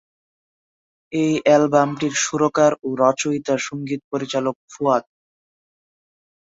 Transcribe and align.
এই 1.13 1.33
অ্যালবামটির 1.45 2.13
সুরকার 2.23 2.71
ও 2.83 2.89
রচয়িতা 3.03 3.55
সংগীত 3.67 4.01
পরিচালক 4.11 4.55
ফুয়াদ। 4.71 5.03